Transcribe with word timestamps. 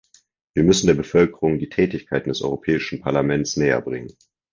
Wir 0.55 0.63
müssen 0.63 0.87
der 0.87 0.95
Bevölkerung 0.95 1.59
die 1.59 1.69
Tätigkeiten 1.69 2.29
des 2.29 2.41
Europäischen 2.41 3.01
Parlaments 3.01 3.55
näher 3.55 3.81
bringen. 3.81 4.11